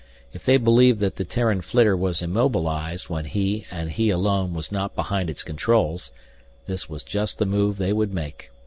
[0.33, 4.71] If they believed that the Terran flitter was immobilized when he, and he alone, was
[4.71, 6.09] not behind its controls,
[6.65, 8.49] this was just the move they would make.